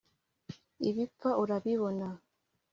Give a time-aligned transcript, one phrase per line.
[0.89, 2.07] ibipfa urabibona